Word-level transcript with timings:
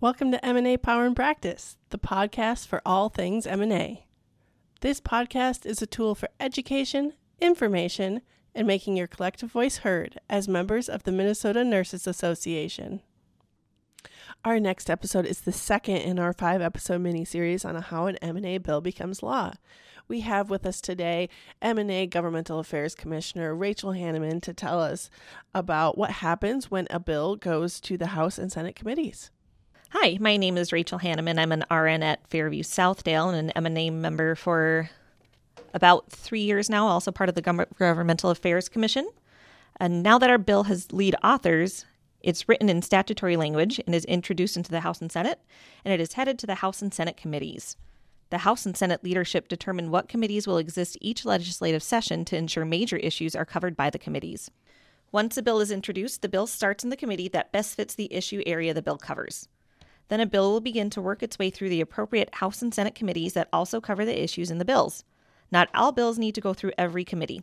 Welcome 0.00 0.32
to 0.32 0.38
MNA 0.38 0.80
Power 0.80 1.04
and 1.04 1.14
Practice, 1.14 1.76
the 1.90 1.98
podcast 1.98 2.66
for 2.66 2.80
all 2.86 3.10
things 3.10 3.44
MNA. 3.44 4.04
This 4.80 4.98
podcast 4.98 5.66
is 5.66 5.82
a 5.82 5.86
tool 5.86 6.14
for 6.14 6.30
education, 6.40 7.12
information, 7.38 8.22
and 8.54 8.66
making 8.66 8.96
your 8.96 9.06
collective 9.06 9.52
voice 9.52 9.76
heard 9.78 10.18
as 10.30 10.48
members 10.48 10.88
of 10.88 11.02
the 11.02 11.12
Minnesota 11.12 11.64
Nurses 11.64 12.06
Association. 12.06 13.02
Our 14.44 14.58
next 14.58 14.88
episode 14.88 15.26
is 15.26 15.40
the 15.40 15.52
second 15.52 15.96
in 15.96 16.18
our 16.18 16.32
five 16.32 16.62
episode 16.62 17.00
mini 17.00 17.24
series 17.24 17.64
on 17.64 17.80
how 17.80 18.06
an 18.06 18.18
MNA 18.22 18.62
bill 18.62 18.80
becomes 18.80 19.22
law. 19.22 19.52
We 20.08 20.20
have 20.20 20.50
with 20.50 20.66
us 20.66 20.80
today 20.80 21.28
MNA 21.62 22.10
Governmental 22.10 22.58
Affairs 22.58 22.94
Commissioner 22.94 23.54
Rachel 23.54 23.92
Hanneman 23.92 24.42
to 24.42 24.52
tell 24.52 24.80
us 24.80 25.08
about 25.54 25.96
what 25.96 26.10
happens 26.10 26.70
when 26.70 26.86
a 26.90 26.98
bill 26.98 27.36
goes 27.36 27.80
to 27.82 27.96
the 27.96 28.08
House 28.08 28.38
and 28.38 28.50
Senate 28.50 28.74
committees. 28.74 29.30
Hi, 29.90 30.18
my 30.20 30.36
name 30.36 30.56
is 30.56 30.72
Rachel 30.72 30.98
Hanneman. 30.98 31.38
I'm 31.38 31.52
an 31.52 31.64
RN 31.70 32.02
at 32.02 32.26
Fairview 32.28 32.62
Southdale 32.62 33.32
and 33.32 33.50
an 33.50 33.64
MNA 33.64 33.92
member 33.92 34.34
for 34.34 34.90
about 35.74 36.10
three 36.10 36.42
years 36.42 36.70
now, 36.70 36.86
also 36.86 37.12
part 37.12 37.28
of 37.28 37.34
the 37.34 37.68
Governmental 37.78 38.30
Affairs 38.30 38.68
Commission. 38.68 39.08
And 39.78 40.02
now 40.02 40.18
that 40.18 40.30
our 40.30 40.38
bill 40.38 40.64
has 40.64 40.92
lead 40.92 41.14
authors, 41.22 41.86
it's 42.20 42.48
written 42.48 42.68
in 42.68 42.82
statutory 42.82 43.36
language 43.36 43.80
and 43.86 43.94
is 43.94 44.04
introduced 44.04 44.56
into 44.56 44.70
the 44.70 44.80
House 44.80 45.00
and 45.00 45.10
Senate, 45.10 45.40
and 45.84 45.92
it 45.92 46.00
is 46.00 46.14
headed 46.14 46.38
to 46.38 46.46
the 46.46 46.56
House 46.56 46.82
and 46.82 46.92
Senate 46.92 47.16
committees. 47.16 47.76
The 48.30 48.38
House 48.38 48.64
and 48.64 48.76
Senate 48.76 49.02
leadership 49.02 49.48
determine 49.48 49.90
what 49.90 50.08
committees 50.08 50.46
will 50.46 50.58
exist 50.58 50.96
each 51.00 51.24
legislative 51.24 51.82
session 51.82 52.24
to 52.26 52.36
ensure 52.36 52.64
major 52.64 52.96
issues 52.96 53.34
are 53.34 53.44
covered 53.44 53.76
by 53.76 53.90
the 53.90 53.98
committees. 53.98 54.50
Once 55.12 55.36
a 55.36 55.42
bill 55.42 55.58
is 55.58 55.72
introduced, 55.72 56.22
the 56.22 56.28
bill 56.28 56.46
starts 56.46 56.84
in 56.84 56.90
the 56.90 56.96
committee 56.96 57.28
that 57.28 57.50
best 57.50 57.74
fits 57.74 57.94
the 57.94 58.12
issue 58.12 58.42
area 58.46 58.72
the 58.72 58.82
bill 58.82 58.98
covers. 58.98 59.48
Then 60.08 60.20
a 60.20 60.26
bill 60.26 60.52
will 60.52 60.60
begin 60.60 60.90
to 60.90 61.02
work 61.02 61.22
its 61.22 61.38
way 61.38 61.50
through 61.50 61.70
the 61.70 61.80
appropriate 61.80 62.36
House 62.36 62.62
and 62.62 62.72
Senate 62.72 62.94
committees 62.94 63.32
that 63.32 63.48
also 63.52 63.80
cover 63.80 64.04
the 64.04 64.22
issues 64.22 64.50
in 64.50 64.58
the 64.58 64.64
bills. 64.64 65.04
Not 65.50 65.68
all 65.74 65.90
bills 65.90 66.18
need 66.18 66.36
to 66.36 66.40
go 66.40 66.54
through 66.54 66.72
every 66.78 67.04
committee. 67.04 67.42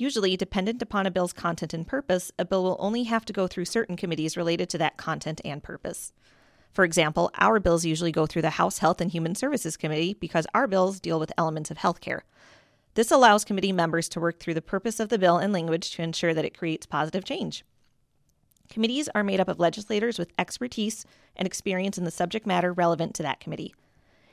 Usually, 0.00 0.36
dependent 0.36 0.80
upon 0.80 1.06
a 1.06 1.10
bill's 1.10 1.32
content 1.32 1.74
and 1.74 1.84
purpose, 1.84 2.30
a 2.38 2.44
bill 2.44 2.62
will 2.62 2.76
only 2.78 3.02
have 3.02 3.24
to 3.24 3.32
go 3.32 3.48
through 3.48 3.64
certain 3.64 3.96
committees 3.96 4.36
related 4.36 4.70
to 4.70 4.78
that 4.78 4.96
content 4.96 5.40
and 5.44 5.60
purpose. 5.60 6.12
For 6.72 6.84
example, 6.84 7.32
our 7.34 7.58
bills 7.58 7.84
usually 7.84 8.12
go 8.12 8.24
through 8.24 8.42
the 8.42 8.50
House 8.50 8.78
Health 8.78 9.00
and 9.00 9.10
Human 9.10 9.34
Services 9.34 9.76
Committee 9.76 10.14
because 10.14 10.46
our 10.54 10.68
bills 10.68 11.00
deal 11.00 11.18
with 11.18 11.32
elements 11.36 11.72
of 11.72 11.78
healthcare. 11.78 12.20
This 12.94 13.10
allows 13.10 13.44
committee 13.44 13.72
members 13.72 14.08
to 14.10 14.20
work 14.20 14.38
through 14.38 14.54
the 14.54 14.62
purpose 14.62 15.00
of 15.00 15.08
the 15.08 15.18
bill 15.18 15.38
and 15.38 15.52
language 15.52 15.90
to 15.90 16.02
ensure 16.02 16.32
that 16.32 16.44
it 16.44 16.56
creates 16.56 16.86
positive 16.86 17.24
change. 17.24 17.64
Committees 18.68 19.08
are 19.16 19.24
made 19.24 19.40
up 19.40 19.48
of 19.48 19.58
legislators 19.58 20.16
with 20.16 20.32
expertise 20.38 21.06
and 21.34 21.44
experience 21.44 21.98
in 21.98 22.04
the 22.04 22.12
subject 22.12 22.46
matter 22.46 22.72
relevant 22.72 23.14
to 23.16 23.24
that 23.24 23.40
committee. 23.40 23.74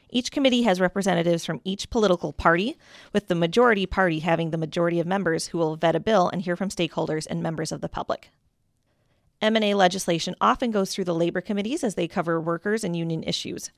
Each 0.10 0.32
committee 0.32 0.64
has 0.64 0.80
representatives 0.80 1.46
from 1.46 1.62
each 1.64 1.90
political 1.90 2.32
party, 2.32 2.78
with 3.14 3.28
the 3.28 3.36
majority 3.36 3.86
party 3.86 4.20
having 4.20 4.52
the 4.52 4.58
majority 4.58 5.00
of 5.00 5.08
members 5.08 5.48
who 5.48 5.58
will 5.58 5.76
vet 5.76 5.96
a 5.96 6.00
bill 6.00 6.30
and 6.30 6.42
hear 6.42 6.56
from 6.56 6.70
stakeholders 6.70 7.28
and 7.30 7.42
members 7.42 7.72
of 7.72 7.82
the 7.82 7.90
public. 7.90 8.30
MNA 9.42 9.76
legislation 9.76 10.36
often 10.40 10.72
goes 10.72 10.94
through 10.94 11.04
the 11.04 11.14
labor 11.14 11.42
committees 11.42 11.84
as 11.84 11.96
they 11.96 12.08
cover 12.08 12.40
workers 12.40 12.84
and 12.84 12.96
union 12.96 13.24
issues. 13.24 13.72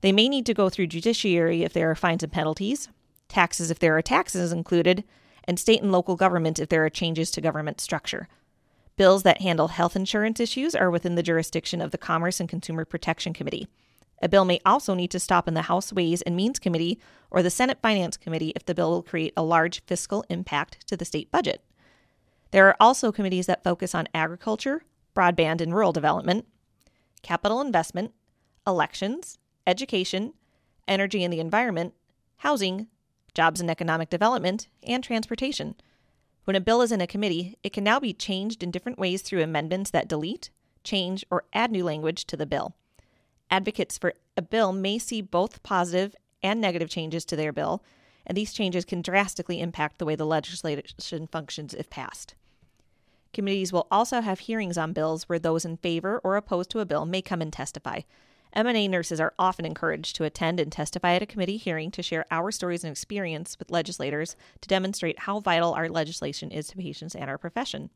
They 0.00 0.12
may 0.12 0.28
need 0.28 0.46
to 0.46 0.54
go 0.54 0.68
through 0.68 0.88
judiciary 0.88 1.62
if 1.62 1.72
there 1.72 1.90
are 1.90 1.94
fines 1.94 2.22
and 2.22 2.32
penalties, 2.32 2.88
taxes 3.28 3.70
if 3.70 3.78
there 3.78 3.96
are 3.96 4.02
taxes 4.02 4.52
included, 4.52 5.04
and 5.44 5.58
state 5.58 5.82
and 5.82 5.92
local 5.92 6.16
government 6.16 6.58
if 6.58 6.68
there 6.68 6.84
are 6.84 6.90
changes 6.90 7.30
to 7.30 7.40
government 7.40 7.80
structure. 7.80 8.28
Bills 8.96 9.22
that 9.22 9.42
handle 9.42 9.68
health 9.68 9.94
insurance 9.94 10.40
issues 10.40 10.74
are 10.74 10.90
within 10.90 11.14
the 11.14 11.22
jurisdiction 11.22 11.80
of 11.80 11.90
the 11.90 11.98
Commerce 11.98 12.40
and 12.40 12.48
Consumer 12.48 12.84
Protection 12.84 13.32
Committee. 13.32 13.68
A 14.22 14.28
bill 14.28 14.44
may 14.44 14.60
also 14.64 14.94
need 14.94 15.10
to 15.10 15.20
stop 15.20 15.46
in 15.46 15.54
the 15.54 15.62
House 15.62 15.92
Ways 15.92 16.22
and 16.22 16.34
Means 16.34 16.58
Committee 16.58 16.98
or 17.30 17.42
the 17.42 17.50
Senate 17.50 17.78
Finance 17.82 18.16
Committee 18.16 18.52
if 18.56 18.64
the 18.64 18.74
bill 18.74 18.90
will 18.90 19.02
create 19.02 19.32
a 19.36 19.42
large 19.42 19.84
fiscal 19.84 20.24
impact 20.30 20.86
to 20.86 20.96
the 20.96 21.04
state 21.04 21.30
budget. 21.30 21.62
There 22.50 22.66
are 22.68 22.76
also 22.80 23.12
committees 23.12 23.46
that 23.46 23.64
focus 23.64 23.94
on 23.94 24.08
agriculture, 24.14 24.82
broadband 25.14 25.60
and 25.60 25.74
rural 25.74 25.92
development, 25.92 26.46
capital 27.22 27.60
investment, 27.60 28.12
elections, 28.66 29.38
education, 29.66 30.32
energy 30.88 31.24
and 31.24 31.32
the 31.32 31.40
environment, 31.40 31.94
housing, 32.38 32.86
jobs 33.34 33.60
and 33.60 33.70
economic 33.70 34.08
development, 34.08 34.68
and 34.82 35.04
transportation. 35.04 35.74
When 36.44 36.56
a 36.56 36.60
bill 36.60 36.80
is 36.80 36.92
in 36.92 37.00
a 37.00 37.06
committee, 37.06 37.58
it 37.62 37.72
can 37.72 37.84
now 37.84 37.98
be 37.98 38.12
changed 38.12 38.62
in 38.62 38.70
different 38.70 38.98
ways 38.98 39.22
through 39.22 39.42
amendments 39.42 39.90
that 39.90 40.08
delete, 40.08 40.50
change, 40.84 41.24
or 41.30 41.44
add 41.52 41.70
new 41.70 41.84
language 41.84 42.24
to 42.26 42.36
the 42.36 42.46
bill. 42.46 42.76
Advocates 43.50 43.96
for 43.98 44.12
a 44.36 44.42
bill 44.42 44.72
may 44.72 44.98
see 44.98 45.20
both 45.20 45.62
positive 45.62 46.14
and 46.42 46.60
negative 46.60 46.88
changes 46.88 47.24
to 47.24 47.36
their 47.36 47.52
bill, 47.52 47.82
and 48.26 48.36
these 48.36 48.52
changes 48.52 48.84
can 48.84 49.02
drastically 49.02 49.60
impact 49.60 49.98
the 49.98 50.04
way 50.04 50.14
the 50.14 50.26
legislation 50.26 51.26
functions 51.26 51.74
if 51.74 51.88
passed. 51.88 52.34
Committees 53.32 53.72
will 53.72 53.86
also 53.90 54.20
have 54.20 54.40
hearings 54.40 54.78
on 54.78 54.92
bills 54.92 55.28
where 55.28 55.38
those 55.38 55.64
in 55.64 55.76
favor 55.76 56.20
or 56.24 56.36
opposed 56.36 56.70
to 56.70 56.80
a 56.80 56.86
bill 56.86 57.04
may 57.04 57.22
come 57.22 57.42
and 57.42 57.52
testify, 57.52 58.00
MNA 58.56 58.88
nurses 58.88 59.20
are 59.20 59.34
often 59.38 59.66
encouraged 59.66 60.16
to 60.16 60.24
attend 60.24 60.58
and 60.58 60.72
testify 60.72 61.14
at 61.14 61.20
a 61.20 61.26
committee 61.26 61.58
hearing 61.58 61.90
to 61.90 62.02
share 62.02 62.24
our 62.30 62.50
stories 62.50 62.84
and 62.84 62.90
experience 62.90 63.58
with 63.58 63.70
legislators 63.70 64.34
to 64.62 64.68
demonstrate 64.68 65.20
how 65.20 65.40
vital 65.40 65.74
our 65.74 65.90
legislation 65.90 66.50
is 66.50 66.68
to 66.68 66.76
patients 66.76 67.14
and 67.14 67.28
our 67.28 67.36
profession. 67.36 67.90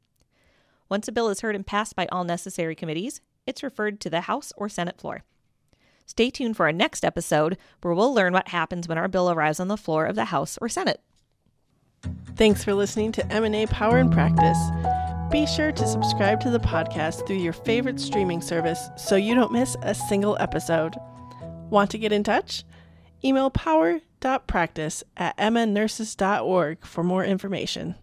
Once 0.90 1.08
a 1.08 1.12
bill 1.12 1.30
is 1.30 1.40
heard 1.40 1.54
and 1.54 1.66
passed 1.66 1.96
by 1.96 2.06
all 2.12 2.24
necessary 2.24 2.74
committees, 2.74 3.22
it's 3.46 3.62
referred 3.62 4.00
to 4.00 4.10
the 4.10 4.22
House 4.22 4.52
or 4.54 4.68
Senate 4.68 5.00
floor. 5.00 5.22
Stay 6.10 6.28
tuned 6.28 6.56
for 6.56 6.66
our 6.66 6.72
next 6.72 7.04
episode 7.04 7.56
where 7.82 7.94
we'll 7.94 8.12
learn 8.12 8.32
what 8.32 8.48
happens 8.48 8.88
when 8.88 8.98
our 8.98 9.06
bill 9.06 9.30
arrives 9.30 9.60
on 9.60 9.68
the 9.68 9.76
floor 9.76 10.06
of 10.06 10.16
the 10.16 10.24
House 10.24 10.58
or 10.60 10.68
Senate. 10.68 11.00
Thanks 12.34 12.64
for 12.64 12.74
listening 12.74 13.12
to 13.12 13.22
MNA 13.26 13.70
Power 13.70 13.98
and 13.98 14.10
Practice. 14.10 14.58
Be 15.30 15.46
sure 15.46 15.70
to 15.70 15.86
subscribe 15.86 16.40
to 16.40 16.50
the 16.50 16.58
podcast 16.58 17.28
through 17.28 17.36
your 17.36 17.52
favorite 17.52 18.00
streaming 18.00 18.40
service 18.40 18.90
so 18.96 19.14
you 19.14 19.36
don't 19.36 19.52
miss 19.52 19.76
a 19.82 19.94
single 19.94 20.36
episode. 20.40 20.96
Want 21.70 21.92
to 21.92 21.98
get 21.98 22.10
in 22.10 22.24
touch? 22.24 22.64
Email 23.22 23.48
power.practice 23.48 25.04
at 25.16 25.36
mnnurses.org 25.36 26.84
for 26.84 27.04
more 27.04 27.24
information. 27.24 27.94